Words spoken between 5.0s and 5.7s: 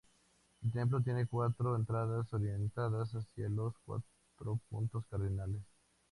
cardinales.